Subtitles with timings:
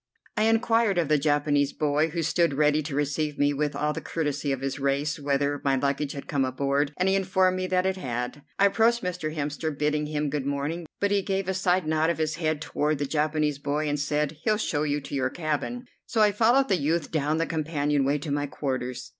[0.35, 4.01] I inquired of the Japanese boy, who stood ready to receive me with all the
[4.01, 7.85] courtesy of his race, whether my luggage had come aboard, and he informed me that
[7.85, 8.41] it had.
[8.57, 9.35] I approached Mr.
[9.35, 12.97] Hemster, bidding him good morning, but he gave a side nod of his head toward
[12.97, 16.77] the Japanese boy and said, "He'll show you to your cabin," so I followed the
[16.77, 19.07] youth down the companion way to my quarters.